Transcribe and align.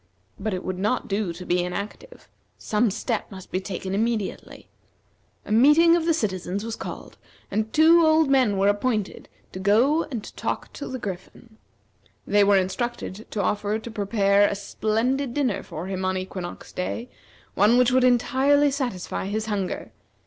But 0.39 0.55
it 0.55 0.63
would 0.65 0.79
not 0.79 1.07
do 1.07 1.31
to 1.31 1.45
be 1.45 1.63
inactive. 1.63 2.27
Some 2.57 2.89
step 2.89 3.29
must 3.29 3.51
be 3.51 3.59
taken 3.59 3.93
immediately. 3.93 4.67
A 5.45 5.51
meeting 5.51 5.95
of 5.95 6.07
the 6.07 6.13
citizens 6.15 6.63
was 6.65 6.75
called, 6.75 7.19
and 7.51 7.71
two 7.71 8.03
old 8.03 8.27
men 8.27 8.57
were 8.57 8.67
appointed 8.67 9.29
to 9.51 9.59
go 9.59 10.05
and 10.05 10.23
talk 10.35 10.73
to 10.73 10.87
the 10.87 10.97
Griffin. 10.97 11.57
They 12.25 12.43
were 12.43 12.57
instructed 12.57 13.27
to 13.29 13.43
offer 13.43 13.77
to 13.77 13.91
prepare 13.91 14.47
a 14.47 14.55
splendid 14.55 15.35
dinner 15.35 15.61
for 15.61 15.85
him 15.85 16.03
on 16.03 16.17
equinox 16.17 16.71
day, 16.71 17.07
one 17.53 17.77
which 17.77 17.91
would 17.91 18.03
entirely 18.03 18.71
satisfy 18.71 19.27
his 19.27 19.45
hunger. 19.45 19.91